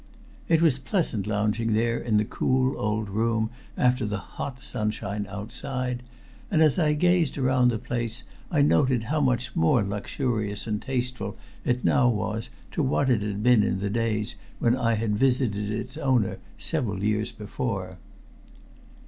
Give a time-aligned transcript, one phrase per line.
[0.49, 6.01] It was pleasant lounging there in the cool old room after the hot sunshine outside,
[6.49, 11.37] and as I gazed around the place I noted how much more luxurious and tasteful
[11.63, 15.69] it now was to what it had been in the days when I had visited
[15.71, 17.99] its owner several years before.